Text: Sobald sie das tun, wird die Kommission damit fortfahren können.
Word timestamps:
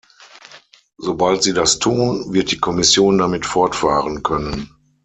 Sobald 0.97 1.43
sie 1.43 1.53
das 1.53 1.77
tun, 1.77 2.33
wird 2.33 2.49
die 2.49 2.57
Kommission 2.57 3.19
damit 3.19 3.45
fortfahren 3.45 4.23
können. 4.23 4.71